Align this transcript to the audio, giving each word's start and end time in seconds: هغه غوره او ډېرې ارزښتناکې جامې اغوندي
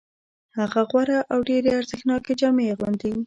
هغه 0.57 0.81
غوره 0.89 1.19
او 1.33 1.39
ډېرې 1.49 1.69
ارزښتناکې 1.79 2.33
جامې 2.41 2.65
اغوندي 2.73 3.11